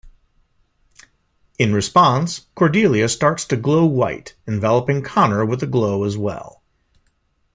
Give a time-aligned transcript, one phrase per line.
[1.59, 6.63] In response, Cordelia starts to glow white, enveloping Connor with the glow as well.